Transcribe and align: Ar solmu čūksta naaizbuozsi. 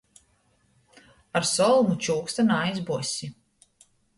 Ar 1.39 1.45
solmu 1.51 1.99
čūksta 2.07 2.47
naaizbuozsi. 2.51 3.31